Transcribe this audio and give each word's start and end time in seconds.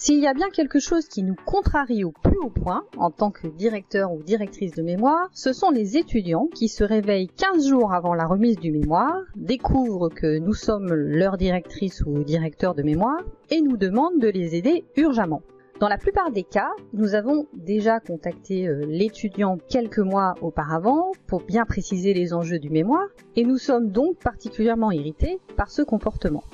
S'il 0.00 0.20
y 0.20 0.28
a 0.28 0.32
bien 0.32 0.48
quelque 0.50 0.78
chose 0.78 1.08
qui 1.08 1.24
nous 1.24 1.34
contrarie 1.34 2.04
au 2.04 2.12
plus 2.12 2.38
haut 2.38 2.50
point 2.50 2.84
en 2.98 3.10
tant 3.10 3.32
que 3.32 3.48
directeur 3.48 4.12
ou 4.12 4.22
directrice 4.22 4.70
de 4.70 4.82
mémoire, 4.82 5.28
ce 5.32 5.52
sont 5.52 5.70
les 5.70 5.96
étudiants 5.96 6.46
qui 6.54 6.68
se 6.68 6.84
réveillent 6.84 7.26
15 7.26 7.66
jours 7.66 7.92
avant 7.92 8.14
la 8.14 8.24
remise 8.24 8.58
du 8.58 8.70
mémoire, 8.70 9.24
découvrent 9.34 10.08
que 10.08 10.38
nous 10.38 10.54
sommes 10.54 10.94
leur 10.94 11.36
directrice 11.36 12.04
ou 12.06 12.22
directeur 12.22 12.76
de 12.76 12.84
mémoire 12.84 13.24
et 13.50 13.60
nous 13.60 13.76
demandent 13.76 14.20
de 14.20 14.28
les 14.28 14.54
aider 14.54 14.84
urgemment. 14.96 15.42
Dans 15.80 15.88
la 15.88 15.98
plupart 15.98 16.30
des 16.30 16.44
cas, 16.44 16.70
nous 16.92 17.16
avons 17.16 17.48
déjà 17.52 17.98
contacté 17.98 18.68
euh, 18.68 18.84
l'étudiant 18.86 19.58
quelques 19.68 19.98
mois 19.98 20.34
auparavant 20.42 21.10
pour 21.26 21.42
bien 21.42 21.64
préciser 21.64 22.14
les 22.14 22.34
enjeux 22.34 22.60
du 22.60 22.70
mémoire 22.70 23.08
et 23.34 23.44
nous 23.44 23.58
sommes 23.58 23.90
donc 23.90 24.16
particulièrement 24.22 24.92
irrités 24.92 25.40
par 25.56 25.72
ce 25.72 25.82
comportement. 25.82 26.44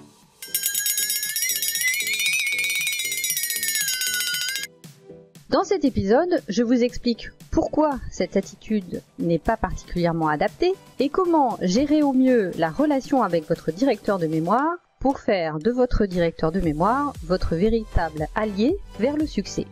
Dans 5.54 5.62
cet 5.62 5.84
épisode, 5.84 6.42
je 6.48 6.64
vous 6.64 6.82
explique 6.82 7.30
pourquoi 7.52 8.00
cette 8.10 8.36
attitude 8.36 9.02
n'est 9.20 9.38
pas 9.38 9.56
particulièrement 9.56 10.27
adaptée 10.27 10.74
et 10.98 11.08
comment 11.08 11.58
gérer 11.62 12.02
au 12.02 12.12
mieux 12.12 12.50
la 12.58 12.70
relation 12.70 13.22
avec 13.22 13.46
votre 13.46 13.70
directeur 13.70 14.18
de 14.18 14.27
mémoire 14.27 14.74
pour 14.98 15.20
faire 15.20 15.60
de 15.60 15.70
votre 15.70 16.06
directeur 16.06 16.50
de 16.50 16.58
mémoire 16.58 17.12
votre 17.22 17.54
véritable 17.54 18.27
allié 18.34 18.77
vers 18.98 19.16
le 19.16 19.28
succès. 19.28 19.66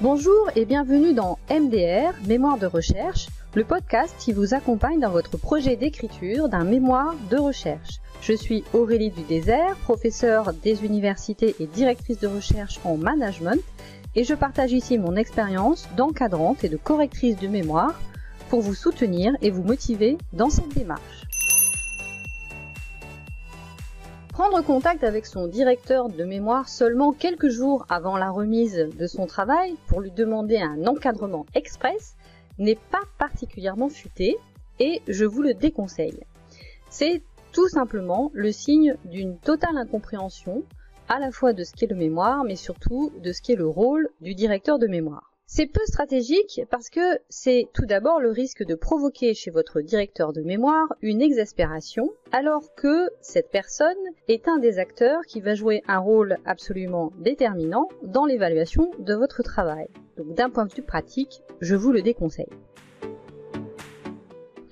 Bonjour 0.00 0.50
et 0.56 0.64
bienvenue 0.64 1.14
dans 1.14 1.38
MDR, 1.48 2.14
Mémoire 2.26 2.58
de 2.58 2.66
recherche, 2.66 3.28
le 3.54 3.62
podcast 3.62 4.12
qui 4.18 4.32
vous 4.32 4.54
accompagne 4.54 4.98
dans 4.98 5.10
votre 5.10 5.38
projet 5.38 5.76
d'écriture 5.76 6.48
d'un 6.48 6.64
mémoire 6.64 7.14
de 7.30 7.36
recherche. 7.36 8.00
Je 8.26 8.32
suis 8.32 8.64
Aurélie 8.72 9.10
Dudésert, 9.10 9.76
professeure 9.84 10.52
des 10.52 10.84
universités 10.84 11.54
et 11.60 11.68
directrice 11.68 12.18
de 12.18 12.26
recherche 12.26 12.80
en 12.82 12.96
management, 12.96 13.62
et 14.16 14.24
je 14.24 14.34
partage 14.34 14.72
ici 14.72 14.98
mon 14.98 15.14
expérience 15.14 15.88
d'encadrante 15.96 16.64
et 16.64 16.68
de 16.68 16.76
correctrice 16.76 17.36
de 17.36 17.46
mémoire 17.46 18.00
pour 18.48 18.62
vous 18.62 18.74
soutenir 18.74 19.32
et 19.42 19.50
vous 19.50 19.62
motiver 19.62 20.18
dans 20.32 20.50
cette 20.50 20.74
démarche. 20.74 21.22
Prendre 24.30 24.60
contact 24.60 25.04
avec 25.04 25.24
son 25.24 25.46
directeur 25.46 26.08
de 26.08 26.24
mémoire 26.24 26.68
seulement 26.68 27.12
quelques 27.12 27.50
jours 27.50 27.86
avant 27.88 28.16
la 28.16 28.30
remise 28.30 28.88
de 28.98 29.06
son 29.06 29.26
travail 29.26 29.76
pour 29.86 30.00
lui 30.00 30.10
demander 30.10 30.58
un 30.58 30.84
encadrement 30.88 31.46
express 31.54 32.16
n'est 32.58 32.78
pas 32.90 33.02
particulièrement 33.18 33.88
futé 33.88 34.36
et 34.80 35.00
je 35.06 35.24
vous 35.24 35.42
le 35.42 35.54
déconseille. 35.54 36.24
C'est 36.90 37.22
tout 37.56 37.68
simplement 37.68 38.30
le 38.34 38.52
signe 38.52 38.96
d'une 39.06 39.38
totale 39.38 39.78
incompréhension 39.78 40.62
à 41.08 41.18
la 41.18 41.30
fois 41.30 41.54
de 41.54 41.64
ce 41.64 41.72
qu'est 41.72 41.86
le 41.86 41.96
mémoire 41.96 42.44
mais 42.44 42.54
surtout 42.54 43.10
de 43.22 43.32
ce 43.32 43.40
qu'est 43.40 43.54
le 43.54 43.66
rôle 43.66 44.10
du 44.20 44.34
directeur 44.34 44.78
de 44.78 44.86
mémoire. 44.86 45.32
C'est 45.46 45.64
peu 45.64 45.80
stratégique 45.86 46.60
parce 46.70 46.90
que 46.90 47.18
c'est 47.30 47.68
tout 47.72 47.86
d'abord 47.86 48.20
le 48.20 48.30
risque 48.30 48.62
de 48.62 48.74
provoquer 48.74 49.32
chez 49.32 49.50
votre 49.50 49.80
directeur 49.80 50.34
de 50.34 50.42
mémoire 50.42 50.92
une 51.00 51.22
exaspération 51.22 52.10
alors 52.30 52.74
que 52.74 53.08
cette 53.22 53.50
personne 53.50 53.96
est 54.28 54.48
un 54.48 54.58
des 54.58 54.78
acteurs 54.78 55.22
qui 55.26 55.40
va 55.40 55.54
jouer 55.54 55.82
un 55.88 55.98
rôle 55.98 56.36
absolument 56.44 57.10
déterminant 57.20 57.88
dans 58.02 58.26
l'évaluation 58.26 58.90
de 58.98 59.14
votre 59.14 59.42
travail. 59.42 59.88
Donc 60.18 60.34
d'un 60.34 60.50
point 60.50 60.66
de 60.66 60.74
vue 60.74 60.82
pratique, 60.82 61.40
je 61.62 61.74
vous 61.74 61.92
le 61.92 62.02
déconseille. 62.02 62.52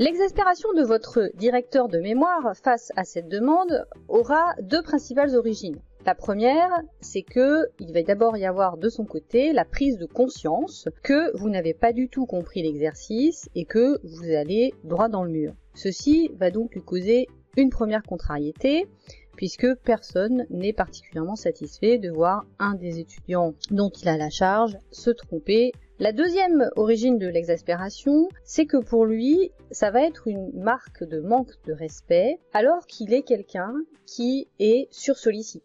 L'exaspération 0.01 0.73
de 0.73 0.83
votre 0.83 1.31
directeur 1.37 1.87
de 1.87 2.01
mémoire 2.01 2.57
face 2.57 2.91
à 2.97 3.05
cette 3.05 3.29
demande 3.29 3.87
aura 4.09 4.55
deux 4.61 4.83
principales 4.83 5.37
origines. 5.37 5.81
La 6.05 6.17
première, 6.17 6.73
c'est 7.01 7.23
que 7.23 7.69
il 7.79 7.93
va 7.93 8.03
d'abord 8.03 8.37
y 8.37 8.45
avoir 8.45 8.77
de 8.77 8.89
son 8.89 9.05
côté 9.05 9.53
la 9.53 9.65
prise 9.65 9.97
de 9.97 10.07
conscience 10.07 10.89
que 11.05 11.37
vous 11.39 11.49
n'avez 11.49 11.75
pas 11.75 11.93
du 11.93 12.09
tout 12.09 12.27
compris 12.27 12.63
l'exercice 12.63 13.49
et 13.55 13.67
que 13.67 14.01
vous 14.03 14.35
allez 14.35 14.75
droit 14.83 15.09
dans 15.09 15.23
le 15.23 15.31
mur. 15.31 15.55
Ceci 15.75 16.29
va 16.35 16.51
donc 16.51 16.75
lui 16.75 16.83
causer 16.83 17.29
une 17.57 17.71
première 17.71 18.03
contrariété 18.03 18.89
puisque 19.37 19.73
personne 19.85 20.45
n'est 20.51 20.73
particulièrement 20.73 21.37
satisfait 21.37 21.99
de 21.99 22.11
voir 22.11 22.45
un 22.59 22.75
des 22.75 22.99
étudiants 22.99 23.55
dont 23.71 23.91
il 23.91 24.09
a 24.09 24.17
la 24.17 24.31
charge 24.31 24.77
se 24.91 25.11
tromper. 25.11 25.73
La 26.01 26.11
deuxième 26.11 26.71
origine 26.75 27.19
de 27.19 27.29
l'exaspération, 27.29 28.29
c'est 28.43 28.67
que 28.67 28.79
pour 28.79 29.05
lui, 29.05 29.53
ça 29.71 29.93
va 29.93 30.03
être 30.03 30.27
une 30.27 30.51
marque 30.53 31.05
de 31.05 31.21
manque 31.21 31.53
de 31.67 31.73
respect 31.73 32.41
alors 32.53 32.89
qu'il 32.89 33.15
est 33.15 33.23
quelqu'un 33.23 33.73
qui 34.05 34.49
est 34.59 34.89
sursollicité. 34.91 35.65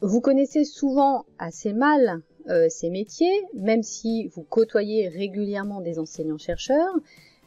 Vous 0.00 0.20
connaissez 0.20 0.64
souvent 0.64 1.26
assez 1.38 1.72
mal 1.72 2.22
euh, 2.48 2.66
ces 2.68 2.90
métiers, 2.90 3.44
même 3.54 3.84
si 3.84 4.26
vous 4.26 4.42
côtoyez 4.42 5.06
régulièrement 5.06 5.80
des 5.80 6.00
enseignants-chercheurs, 6.00 6.94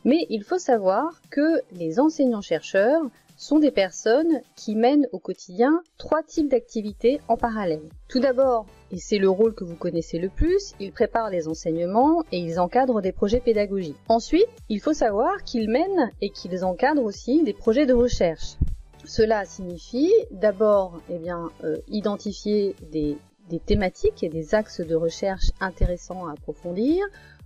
mais 0.06 0.26
il 0.30 0.46
faut 0.46 0.58
savoir 0.58 1.22
que 1.32 1.62
les 1.74 2.00
enseignants-chercheurs 2.00 3.04
sont 3.42 3.58
des 3.58 3.72
personnes 3.72 4.42
qui 4.56 4.76
mènent 4.76 5.08
au 5.12 5.18
quotidien 5.18 5.82
trois 5.98 6.22
types 6.22 6.48
d'activités 6.48 7.20
en 7.28 7.38
parallèle. 7.38 7.82
Tout 8.08 8.20
d'abord, 8.20 8.68
et 8.92 9.00
c'est 9.00 9.18
le 9.18 9.30
rôle 9.30 9.56
que 9.56 9.64
vous 9.64 9.76
connaissez 9.76 10.20
le 10.20 10.30
plus, 10.30 10.76
ils 10.80 10.92
préparent 10.92 11.32
les 11.32 11.48
enseignements 11.48 12.24
et 12.32 12.38
ils 12.38 12.60
encadrent 12.60 13.02
des 13.02 13.12
projets 13.12 13.40
pédagogiques. 13.40 13.98
Ensuite, 14.10 14.48
il 14.70 14.80
faut 14.80 14.94
savoir 14.94 15.44
qu'ils 15.44 15.72
mènent 15.72 16.12
et 16.22 16.30
qu'ils 16.30 16.64
encadrent 16.64 17.04
aussi 17.04 17.42
des 17.42 17.54
projets 17.54 17.88
de 17.88 17.96
recherche. 17.96 18.58
Cela 19.06 19.44
signifie 19.46 20.14
d'abord 20.30 21.02
eh 21.10 21.20
euh, 21.64 21.80
identifier 21.88 22.76
des 22.92 23.18
thématiques 23.66 24.24
et 24.24 24.30
des 24.30 24.54
axes 24.54 24.82
de 24.82 24.96
recherche 24.96 25.48
intéressants 25.60 26.28
à 26.28 26.34
approfondir, 26.34 27.04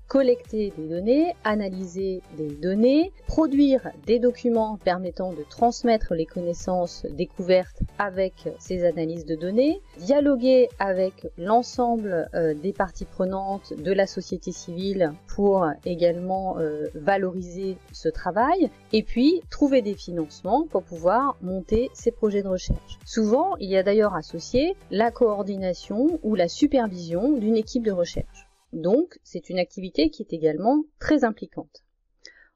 collecter 0.08 0.72
des 0.78 0.88
données, 0.88 1.36
analyser 1.44 2.22
des 2.38 2.50
données, 2.50 3.12
produire 3.28 3.90
des 4.06 4.20
documents 4.20 4.78
permettant 4.84 5.32
de 5.34 5.44
transmettre 5.50 6.14
les 6.14 6.26
connaissances 6.26 7.06
découvertes 7.12 7.80
avec 7.98 8.50
ces 8.60 8.86
analyses 8.86 9.26
de 9.26 9.36
données, 9.36 9.82
dialoguer 9.98 10.70
avec 10.80 11.28
l'ensemble 11.38 12.30
euh, 12.34 12.54
des 12.54 12.74
parties 12.74 13.06
prenantes 13.06 13.74
de 13.74 13.92
la 13.92 14.08
société 14.08 14.52
civile 14.52 15.12
pour 15.28 15.68
également 15.86 16.58
euh, 16.60 16.88
valoriser 16.94 17.78
ce 17.92 18.10
travail, 18.10 18.70
et 18.94 19.04
puis 19.04 19.42
trouver 19.50 19.82
des 19.82 19.96
financements 19.96 20.68
pour 20.68 20.84
pouvoir 20.84 21.38
monter 21.42 21.90
ces 21.94 22.12
projets 22.12 22.44
de 22.44 22.48
recherche. 22.48 23.00
Souvent, 23.06 23.56
il 23.58 23.70
y 23.70 23.78
a 23.78 23.84
d'ailleurs 23.84 24.16
associé 24.16 24.76
la 24.92 25.12
coordination 25.12 26.20
ou 26.24 26.36
la 26.36 26.48
supervision 26.48 27.34
d'une 27.34 27.56
équipe 27.56 27.84
de 27.84 27.92
recherche. 27.92 28.48
Donc, 28.74 29.20
c'est 29.24 29.50
une 29.50 29.59
activité 29.59 30.09
qui 30.09 30.24
est 30.24 30.34
également 30.34 30.84
très 31.00 31.24
impliquante. 31.24 31.84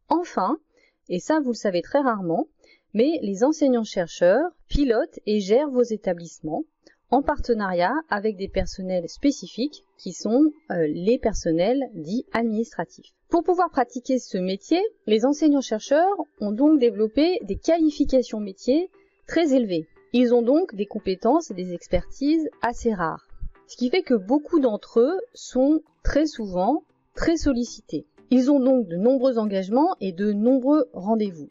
Enfin, 0.10 0.58
et 1.08 1.20
ça 1.20 1.40
vous 1.40 1.52
le 1.52 1.56
savez 1.56 1.82
très 1.82 2.00
rarement, 2.00 2.48
mais 2.94 3.20
les 3.22 3.44
enseignants-chercheurs 3.44 4.52
pilotent 4.68 5.20
et 5.26 5.40
gèrent 5.40 5.70
vos 5.70 5.84
établissements 5.84 6.64
en 7.12 7.22
partenariat 7.22 7.94
avec 8.10 8.38
des 8.38 8.48
personnels 8.48 9.10
spécifiques 9.10 9.84
qui 9.98 10.14
sont 10.14 10.52
euh, 10.72 10.88
les 10.88 11.18
personnels 11.18 11.90
dits 11.94 12.26
administratifs. 12.34 13.14
Pour 13.30 13.44
pouvoir 13.44 13.70
pratiquer 13.70 14.20
ce 14.20 14.38
métier, 14.38 14.82
les 15.06 15.26
enseignants-chercheurs 15.26 16.16
ont 16.40 16.52
donc 16.52 16.80
développé 16.80 17.40
des 17.44 17.58
qualifications 17.58 18.40
métiers 18.40 18.90
très 19.28 19.54
élevées. 19.54 19.88
Ils 20.14 20.34
ont 20.34 20.42
donc 20.42 20.74
des 20.76 20.88
compétences 20.88 21.52
et 21.52 21.54
des 21.54 21.74
expertises 21.74 22.50
assez 22.62 22.94
rares. 22.94 23.29
Ce 23.70 23.78
qui 23.78 23.92
fait 23.92 24.02
que 24.02 24.16
beaucoup 24.16 24.60
d'entre 24.60 25.00
eux 25.00 25.20
sont 25.36 25.84
très 26.02 26.26
souvent 26.26 26.86
très 27.14 27.38
sollicités. 27.38 28.08
Ils 28.32 28.50
ont 28.50 28.60
donc 28.60 28.88
de 28.88 28.96
nombreux 28.96 29.38
engagements 29.38 29.96
et 30.02 30.12
de 30.12 30.34
nombreux 30.34 30.90
rendez-vous. 30.92 31.50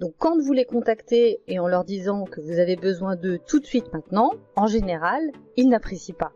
Donc 0.00 0.12
quand 0.18 0.36
vous 0.40 0.52
les 0.52 0.64
contactez 0.64 1.40
et 1.46 1.60
en 1.60 1.68
leur 1.68 1.84
disant 1.84 2.24
que 2.24 2.40
vous 2.40 2.58
avez 2.58 2.74
besoin 2.74 3.14
d'eux 3.14 3.38
tout 3.46 3.60
de 3.60 3.64
suite 3.64 3.92
maintenant, 3.92 4.32
en 4.56 4.66
général, 4.66 5.22
ils 5.56 5.68
n'apprécient 5.68 6.16
pas. 6.16 6.32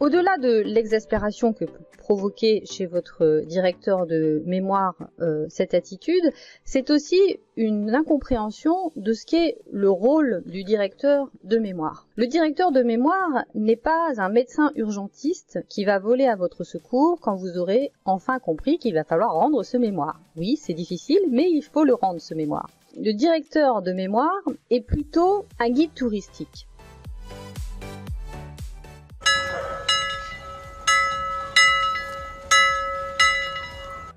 Au-delà 0.00 0.36
de 0.36 0.60
l'exaspération 0.60 1.54
que 1.54 1.64
peut 1.64 1.84
provoquer 2.10 2.64
chez 2.66 2.86
votre 2.86 3.44
directeur 3.46 4.04
de 4.04 4.42
mémoire 4.44 4.96
euh, 5.20 5.46
cette 5.48 5.74
attitude, 5.74 6.32
c'est 6.64 6.90
aussi 6.90 7.38
une 7.54 7.94
incompréhension 7.94 8.90
de 8.96 9.12
ce 9.12 9.24
qu'est 9.24 9.58
le 9.70 9.88
rôle 9.88 10.42
du 10.44 10.64
directeur 10.64 11.30
de 11.44 11.58
mémoire. 11.58 12.08
Le 12.16 12.26
directeur 12.26 12.72
de 12.72 12.82
mémoire 12.82 13.44
n'est 13.54 13.76
pas 13.76 14.08
un 14.16 14.28
médecin 14.28 14.72
urgentiste 14.74 15.60
qui 15.68 15.84
va 15.84 16.00
voler 16.00 16.26
à 16.26 16.34
votre 16.34 16.64
secours 16.64 17.20
quand 17.20 17.36
vous 17.36 17.58
aurez 17.58 17.92
enfin 18.04 18.40
compris 18.40 18.78
qu'il 18.78 18.94
va 18.94 19.04
falloir 19.04 19.32
rendre 19.32 19.62
ce 19.62 19.76
mémoire. 19.76 20.20
Oui, 20.36 20.56
c'est 20.56 20.74
difficile, 20.74 21.22
mais 21.30 21.48
il 21.48 21.62
faut 21.62 21.84
le 21.84 21.94
rendre 21.94 22.20
ce 22.20 22.34
mémoire. 22.34 22.68
Le 22.96 23.12
directeur 23.12 23.82
de 23.82 23.92
mémoire 23.92 24.42
est 24.70 24.80
plutôt 24.80 25.44
un 25.60 25.70
guide 25.70 25.94
touristique. 25.94 26.66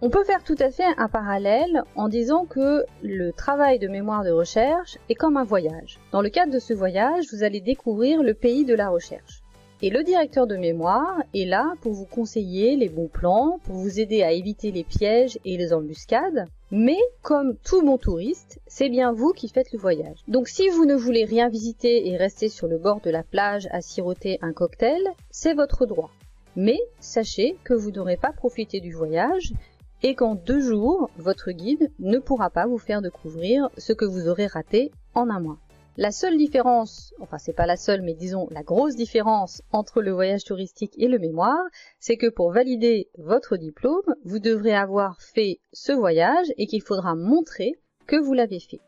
On 0.06 0.10
peut 0.10 0.26
faire 0.26 0.44
tout 0.44 0.58
à 0.60 0.70
fait 0.70 0.84
un 0.98 1.08
parallèle 1.08 1.82
en 1.96 2.10
disant 2.10 2.44
que 2.44 2.84
le 3.04 3.32
travail 3.32 3.80
de 3.80 3.88
mémoire 3.88 4.26
de 4.26 4.32
recherche 4.32 4.98
est 5.08 5.16
comme 5.16 5.38
un 5.38 5.46
voyage. 5.46 5.98
Dans 6.12 6.22
le 6.22 6.30
cadre 6.30 6.52
de 6.52 6.60
ce 6.60 6.74
voyage, 6.74 7.24
vous 7.32 7.44
allez 7.44 7.62
découvrir 7.62 8.22
le 8.22 8.34
pays 8.34 8.66
de 8.66 8.76
la 8.76 8.90
recherche. 8.90 9.44
Et 9.82 9.90
le 9.90 10.04
directeur 10.04 10.46
de 10.46 10.58
mémoire 10.58 11.24
est 11.34 11.46
là 11.46 11.76
pour 11.80 11.94
vous 11.94 12.04
conseiller 12.04 12.76
les 12.76 12.90
bons 12.90 13.08
plans, 13.08 13.62
pour 13.64 13.76
vous 13.76 14.02
aider 14.02 14.24
à 14.24 14.34
éviter 14.34 14.74
les 14.74 14.84
pièges 14.84 15.40
et 15.46 15.56
les 15.56 15.72
embuscades. 15.72 16.48
Mais 16.70 17.00
comme 17.22 17.56
tout 17.64 17.82
bon 17.82 17.98
touriste, 17.98 18.60
c'est 18.68 18.90
bien 18.90 19.14
vous 19.14 19.32
qui 19.32 19.48
faites 19.48 19.72
le 19.72 19.80
voyage. 19.80 20.20
Donc 20.28 20.50
si 20.50 20.68
vous 20.68 20.84
ne 20.84 20.96
voulez 20.96 21.24
rien 21.24 21.48
visiter 21.48 22.10
et 22.10 22.18
rester 22.18 22.50
sur 22.50 22.68
le 22.68 22.78
bord 22.78 23.00
de 23.00 23.10
la 23.10 23.24
plage 23.24 23.70
à 23.72 23.80
siroter 23.80 24.38
un 24.42 24.52
cocktail, 24.52 25.02
c'est 25.32 25.54
votre 25.54 25.86
droit. 25.86 26.12
Mais 26.58 26.80
sachez 27.00 27.56
que 27.64 27.74
vous 27.74 27.92
n'aurez 27.92 28.18
pas 28.18 28.32
profité 28.32 28.82
du 28.82 28.92
voyage 28.92 29.54
et 30.04 30.16
qu'en 30.16 30.36
deux 30.36 30.60
jours, 30.60 31.10
votre 31.18 31.52
guide 31.52 31.92
ne 32.00 32.20
pourra 32.20 32.50
pas 32.50 32.68
vous 32.68 32.78
faire 32.78 33.02
découvrir 33.02 33.70
ce 33.78 33.94
que 33.94 34.06
vous 34.06 34.28
aurez 34.28 34.48
raté 34.48 34.92
en 35.16 35.30
un 35.30 35.40
mois. 35.40 35.58
La 35.96 36.12
seule 36.12 36.38
différence, 36.38 37.14
enfin 37.20 37.38
c'est 37.38 37.54
pas 37.54 37.68
la 37.68 37.78
seule, 37.78 38.02
mais 38.02 38.16
disons 38.16 38.48
la 38.50 38.64
grosse 38.64 38.96
différence 38.96 39.62
entre 39.72 40.02
le 40.02 40.12
voyage 40.12 40.44
touristique 40.44 40.96
et 40.98 41.08
le 41.08 41.20
mémoire, 41.20 41.64
c'est 42.00 42.18
que 42.18 42.30
pour 42.30 42.52
valider 42.52 43.10
votre 43.18 43.58
diplôme, 43.58 44.16
vous 44.26 44.40
devrez 44.40 44.74
avoir 44.74 45.22
fait 45.22 45.60
ce 45.72 45.92
voyage 45.92 46.52
et 46.58 46.66
qu'il 46.66 46.82
faudra 46.82 47.14
montrer 47.14 47.74
que 48.08 48.16
vous 48.16 48.34
l'avez 48.34 48.60
fait. 48.60 48.82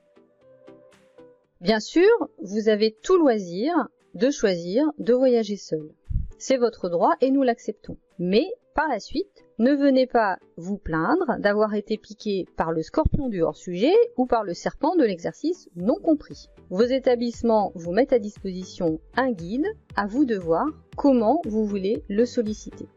Bien 1.62 1.80
sûr, 1.80 2.10
vous 2.42 2.70
avez 2.70 2.98
tout 3.04 3.18
loisir 3.18 3.88
de 4.16 4.32
choisir 4.32 4.86
de 4.98 5.14
voyager 5.14 5.58
seul. 5.58 5.92
C'est 6.40 6.58
votre 6.58 6.90
droit 6.90 7.14
et 7.22 7.30
nous 7.30 7.44
l'acceptons. 7.44 7.98
Mais 8.18 8.52
par 8.76 8.90
la 8.90 9.00
suite, 9.00 9.46
ne 9.58 9.72
venez 9.72 10.06
pas 10.06 10.38
vous 10.58 10.78
plaindre 10.78 11.40
d'avoir 11.40 11.76
été 11.76 11.98
piqué 11.98 12.46
par 12.58 12.74
le 12.74 12.84
scorpion 12.84 13.30
du 13.30 13.42
hors-sujet 13.42 13.96
ou 14.18 14.26
par 14.26 14.44
le 14.44 14.54
serpent 14.54 14.98
de 14.98 15.06
l'exercice 15.06 15.70
non 15.78 15.96
compris. 15.96 16.50
Vos 16.70 16.84
établissements 16.84 17.72
vous 17.74 17.94
mettent 17.94 18.12
à 18.12 18.20
disposition 18.20 19.00
un 19.16 19.32
guide, 19.32 19.66
à 19.96 20.08
vous 20.08 20.26
de 20.26 20.36
voir 20.36 20.66
comment 20.98 21.42
vous 21.46 21.66
voulez 21.66 22.04
le 22.10 22.26
solliciter. 22.26 22.90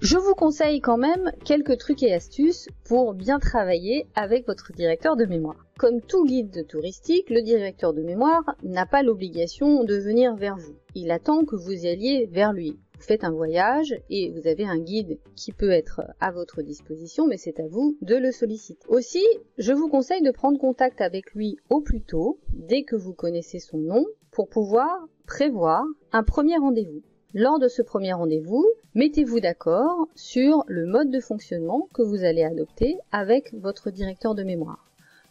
Je 0.00 0.16
vous 0.16 0.34
conseille 0.34 0.80
quand 0.80 0.96
même 0.96 1.30
quelques 1.44 1.76
trucs 1.76 2.02
et 2.02 2.14
astuces 2.14 2.70
pour 2.86 3.12
bien 3.12 3.38
travailler 3.38 4.06
avec 4.14 4.46
votre 4.46 4.72
directeur 4.72 5.16
de 5.16 5.26
mémoire. 5.26 5.67
Comme 5.78 6.00
tout 6.00 6.24
guide 6.24 6.66
touristique, 6.66 7.30
le 7.30 7.40
directeur 7.40 7.94
de 7.94 8.02
mémoire 8.02 8.42
n'a 8.64 8.84
pas 8.84 9.04
l'obligation 9.04 9.84
de 9.84 9.94
venir 9.94 10.34
vers 10.34 10.56
vous. 10.56 10.74
Il 10.96 11.12
attend 11.12 11.44
que 11.44 11.54
vous 11.54 11.86
alliez 11.86 12.26
vers 12.32 12.52
lui. 12.52 12.80
Vous 12.96 13.04
faites 13.04 13.22
un 13.22 13.30
voyage 13.30 13.94
et 14.10 14.28
vous 14.30 14.48
avez 14.48 14.64
un 14.64 14.80
guide 14.80 15.20
qui 15.36 15.52
peut 15.52 15.70
être 15.70 16.00
à 16.18 16.32
votre 16.32 16.62
disposition, 16.62 17.28
mais 17.28 17.36
c'est 17.36 17.60
à 17.60 17.68
vous 17.68 17.96
de 18.02 18.16
le 18.16 18.32
solliciter. 18.32 18.84
Aussi, 18.88 19.24
je 19.56 19.72
vous 19.72 19.88
conseille 19.88 20.22
de 20.22 20.32
prendre 20.32 20.58
contact 20.58 21.00
avec 21.00 21.32
lui 21.32 21.58
au 21.70 21.80
plus 21.80 22.00
tôt, 22.00 22.40
dès 22.52 22.82
que 22.82 22.96
vous 22.96 23.14
connaissez 23.14 23.60
son 23.60 23.78
nom, 23.78 24.04
pour 24.32 24.48
pouvoir 24.48 25.06
prévoir 25.28 25.84
un 26.10 26.24
premier 26.24 26.56
rendez-vous. 26.56 27.02
Lors 27.34 27.60
de 27.60 27.68
ce 27.68 27.82
premier 27.82 28.14
rendez-vous, 28.14 28.66
mettez-vous 28.96 29.38
d'accord 29.38 30.08
sur 30.16 30.64
le 30.66 30.86
mode 30.86 31.12
de 31.12 31.20
fonctionnement 31.20 31.88
que 31.94 32.02
vous 32.02 32.24
allez 32.24 32.42
adopter 32.42 32.96
avec 33.12 33.54
votre 33.54 33.92
directeur 33.92 34.34
de 34.34 34.42
mémoire. 34.42 34.87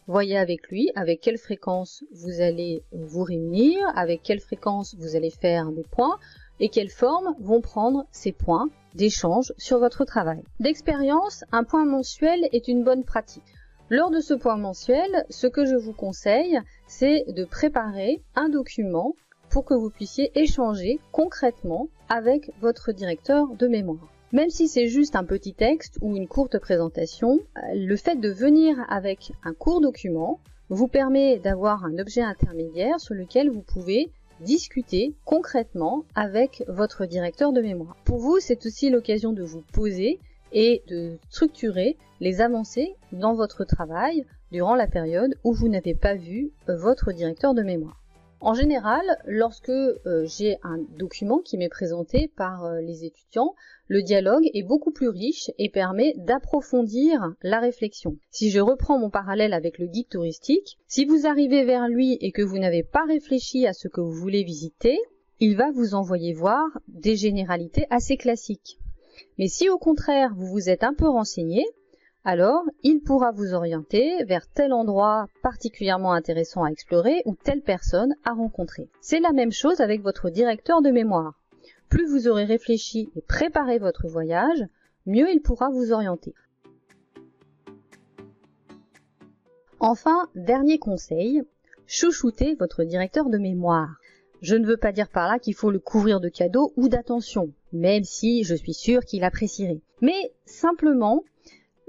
Voyez 0.08 0.38
avec 0.38 0.68
lui 0.68 0.90
avec 0.94 1.20
quelle 1.20 1.36
fréquence 1.36 2.02
vous 2.12 2.40
allez 2.40 2.82
vous 2.92 3.24
réunir, 3.24 3.78
avec 3.94 4.22
quelle 4.22 4.40
fréquence 4.40 4.94
vous 4.98 5.16
allez 5.16 5.28
faire 5.28 5.70
des 5.70 5.82
points 5.82 6.18
et 6.60 6.70
quelles 6.70 6.88
formes 6.88 7.34
vont 7.40 7.60
prendre 7.60 8.06
ces 8.10 8.32
points 8.32 8.70
d'échange 8.94 9.52
sur 9.58 9.78
votre 9.78 10.06
travail. 10.06 10.42
D'expérience, 10.60 11.44
un 11.52 11.62
point 11.62 11.84
mensuel 11.84 12.48
est 12.52 12.68
une 12.68 12.84
bonne 12.84 13.04
pratique. 13.04 13.54
Lors 13.90 14.10
de 14.10 14.20
ce 14.20 14.32
point 14.32 14.56
mensuel, 14.56 15.26
ce 15.28 15.46
que 15.46 15.66
je 15.66 15.76
vous 15.76 15.92
conseille, 15.92 16.58
c'est 16.86 17.26
de 17.28 17.44
préparer 17.44 18.22
un 18.34 18.48
document 18.48 19.14
pour 19.50 19.66
que 19.66 19.74
vous 19.74 19.90
puissiez 19.90 20.32
échanger 20.34 21.00
concrètement 21.12 21.88
avec 22.08 22.50
votre 22.62 22.92
directeur 22.92 23.46
de 23.58 23.68
mémoire. 23.68 24.08
Même 24.30 24.50
si 24.50 24.68
c'est 24.68 24.88
juste 24.88 25.16
un 25.16 25.24
petit 25.24 25.54
texte 25.54 25.96
ou 26.02 26.14
une 26.14 26.28
courte 26.28 26.58
présentation, 26.58 27.40
le 27.72 27.96
fait 27.96 28.16
de 28.16 28.28
venir 28.28 28.76
avec 28.90 29.32
un 29.42 29.54
court 29.54 29.80
document 29.80 30.38
vous 30.68 30.86
permet 30.86 31.38
d'avoir 31.38 31.86
un 31.86 31.98
objet 31.98 32.20
intermédiaire 32.20 33.00
sur 33.00 33.14
lequel 33.14 33.48
vous 33.48 33.62
pouvez 33.62 34.10
discuter 34.40 35.14
concrètement 35.24 36.04
avec 36.14 36.62
votre 36.68 37.06
directeur 37.06 37.54
de 37.54 37.62
mémoire. 37.62 37.96
Pour 38.04 38.18
vous, 38.18 38.38
c'est 38.38 38.66
aussi 38.66 38.90
l'occasion 38.90 39.32
de 39.32 39.42
vous 39.42 39.62
poser 39.72 40.18
et 40.52 40.82
de 40.88 41.16
structurer 41.30 41.96
les 42.20 42.42
avancées 42.42 42.96
dans 43.12 43.34
votre 43.34 43.64
travail 43.64 44.26
durant 44.52 44.74
la 44.74 44.86
période 44.86 45.34
où 45.42 45.54
vous 45.54 45.68
n'avez 45.68 45.94
pas 45.94 46.14
vu 46.14 46.50
votre 46.66 47.12
directeur 47.12 47.54
de 47.54 47.62
mémoire. 47.62 48.02
En 48.40 48.54
général, 48.54 49.04
lorsque 49.26 49.68
euh, 49.68 50.24
j'ai 50.26 50.58
un 50.62 50.78
document 50.96 51.40
qui 51.40 51.58
m'est 51.58 51.68
présenté 51.68 52.28
par 52.36 52.64
euh, 52.64 52.80
les 52.80 53.04
étudiants, 53.04 53.54
le 53.88 54.00
dialogue 54.00 54.48
est 54.54 54.62
beaucoup 54.62 54.92
plus 54.92 55.08
riche 55.08 55.50
et 55.58 55.68
permet 55.68 56.14
d'approfondir 56.16 57.34
la 57.42 57.58
réflexion. 57.58 58.16
Si 58.30 58.50
je 58.50 58.60
reprends 58.60 58.98
mon 58.98 59.10
parallèle 59.10 59.52
avec 59.52 59.78
le 59.78 59.86
guide 59.86 60.08
touristique, 60.08 60.78
si 60.86 61.04
vous 61.04 61.26
arrivez 61.26 61.64
vers 61.64 61.88
lui 61.88 62.16
et 62.20 62.30
que 62.30 62.42
vous 62.42 62.58
n'avez 62.58 62.84
pas 62.84 63.04
réfléchi 63.06 63.66
à 63.66 63.72
ce 63.72 63.88
que 63.88 64.00
vous 64.00 64.12
voulez 64.12 64.44
visiter, 64.44 64.98
il 65.40 65.56
va 65.56 65.72
vous 65.72 65.94
envoyer 65.94 66.32
voir 66.32 66.64
des 66.86 67.16
généralités 67.16 67.86
assez 67.90 68.16
classiques. 68.16 68.78
Mais 69.38 69.48
si 69.48 69.68
au 69.68 69.78
contraire 69.78 70.32
vous 70.36 70.46
vous 70.46 70.70
êtes 70.70 70.84
un 70.84 70.94
peu 70.94 71.08
renseigné, 71.08 71.64
alors 72.28 72.64
il 72.82 73.00
pourra 73.00 73.30
vous 73.30 73.54
orienter 73.54 74.22
vers 74.24 74.46
tel 74.48 74.74
endroit 74.74 75.28
particulièrement 75.42 76.12
intéressant 76.12 76.62
à 76.62 76.68
explorer 76.68 77.22
ou 77.24 77.34
telle 77.34 77.62
personne 77.62 78.14
à 78.22 78.34
rencontrer. 78.34 78.90
C'est 79.00 79.20
la 79.20 79.32
même 79.32 79.50
chose 79.50 79.80
avec 79.80 80.02
votre 80.02 80.28
directeur 80.28 80.82
de 80.82 80.90
mémoire. 80.90 81.40
Plus 81.88 82.06
vous 82.06 82.28
aurez 82.28 82.44
réfléchi 82.44 83.08
et 83.16 83.22
préparé 83.22 83.78
votre 83.78 84.08
voyage, 84.08 84.62
mieux 85.06 85.30
il 85.32 85.40
pourra 85.40 85.70
vous 85.70 85.90
orienter. 85.90 86.34
Enfin, 89.80 90.28
dernier 90.34 90.78
conseil, 90.78 91.40
chouchoutez 91.86 92.56
votre 92.56 92.84
directeur 92.84 93.30
de 93.30 93.38
mémoire. 93.38 93.96
Je 94.42 94.54
ne 94.54 94.66
veux 94.66 94.76
pas 94.76 94.92
dire 94.92 95.08
par 95.08 95.28
là 95.28 95.38
qu'il 95.38 95.54
faut 95.54 95.70
le 95.70 95.78
couvrir 95.78 96.20
de 96.20 96.28
cadeaux 96.28 96.74
ou 96.76 96.90
d'attention, 96.90 97.54
même 97.72 98.04
si 98.04 98.44
je 98.44 98.54
suis 98.54 98.74
sûre 98.74 99.06
qu'il 99.06 99.24
apprécierait. 99.24 99.80
Mais 100.02 100.34
simplement, 100.44 101.24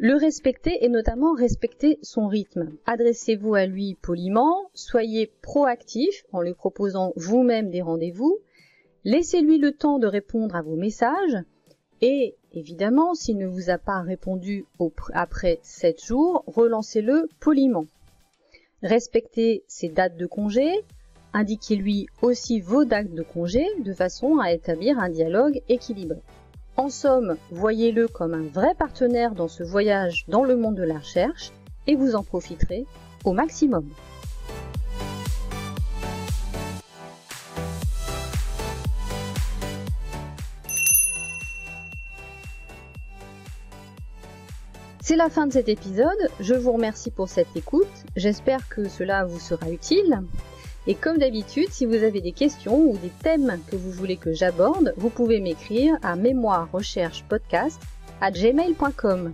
le 0.02 0.16
respecter 0.16 0.86
et 0.86 0.88
notamment 0.88 1.34
respecter 1.34 2.00
son 2.02 2.28
rythme. 2.28 2.72
Adressez-vous 2.86 3.54
à 3.54 3.66
lui 3.66 3.96
poliment, 4.02 4.70
soyez 4.74 5.30
proactif 5.42 6.24
en 6.32 6.42
lui 6.42 6.54
proposant 6.54 7.12
vous-même 7.18 7.70
des 7.70 7.82
rendez-vous, 7.82 8.40
laissez-lui 9.04 9.58
le 9.58 9.74
temps 9.74 10.00
de 10.00 10.08
répondre 10.08 10.56
à 10.56 10.62
vos 10.62 10.78
messages 10.78 11.38
et 12.02 12.36
évidemment, 12.54 13.14
s'il 13.14 13.38
ne 13.38 13.46
vous 13.46 13.70
a 13.70 13.78
pas 13.78 14.00
répondu 14.00 14.66
après 15.12 15.60
7 15.64 16.02
jours, 16.02 16.46
relancez-le 16.48 17.28
poliment. 17.42 17.86
Respectez 18.82 19.66
ses 19.68 19.90
dates 19.90 20.16
de 20.16 20.26
congé, 20.26 20.86
indiquez-lui 21.34 22.08
aussi 22.22 22.62
vos 22.62 22.86
dates 22.86 23.14
de 23.14 23.22
congé 23.22 23.66
de 23.84 23.92
façon 23.92 24.40
à 24.40 24.54
établir 24.54 24.98
un 24.98 25.10
dialogue 25.10 25.62
équilibré. 25.68 26.22
En 26.80 26.88
somme, 26.88 27.36
voyez-le 27.52 28.08
comme 28.08 28.34
un 28.34 28.48
vrai 28.48 28.74
partenaire 28.74 29.36
dans 29.36 29.50
ce 29.50 29.64
voyage 29.64 30.24
dans 30.30 30.46
le 30.46 30.56
monde 30.56 30.76
de 30.76 30.84
la 30.84 31.00
recherche 31.00 31.52
et 31.88 31.96
vous 31.98 32.16
en 32.16 32.24
profiterez 32.24 32.86
au 33.26 33.34
maximum. 33.34 33.86
C'est 45.02 45.18
la 45.18 45.30
fin 45.30 45.48
de 45.48 45.52
cet 45.52 45.68
épisode, 45.68 46.30
je 46.40 46.54
vous 46.54 46.72
remercie 46.72 47.12
pour 47.12 47.28
cette 47.28 47.54
écoute, 47.58 47.88
j'espère 48.16 48.70
que 48.70 48.88
cela 48.88 49.26
vous 49.26 49.40
sera 49.40 49.70
utile. 49.70 50.22
Et 50.90 50.96
comme 50.96 51.20
d'habitude, 51.20 51.70
si 51.70 51.86
vous 51.86 52.04
avez 52.04 52.20
des 52.20 52.32
questions 52.32 52.90
ou 52.90 52.98
des 52.98 53.12
thèmes 53.22 53.62
que 53.70 53.76
vous 53.76 53.92
voulez 53.92 54.18
que 54.18 54.34
j'aborde, 54.34 54.96
vous 54.98 55.12
pouvez 55.12 55.40
m'écrire 55.40 55.96
à 56.02 56.16
mémoire 56.16 56.68
recherche 56.72 57.24
podcast 57.30 57.80
à 58.22 58.32
gmail.com. 58.32 59.32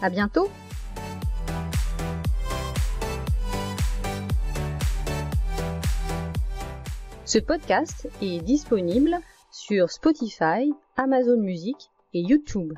À 0.00 0.10
bientôt! 0.10 0.48
Ce 7.24 7.40
podcast 7.40 8.08
est 8.22 8.40
disponible 8.40 9.18
sur 9.50 9.90
Spotify, 9.90 10.72
Amazon 10.96 11.38
Music 11.38 11.90
et 12.14 12.20
YouTube. 12.20 12.74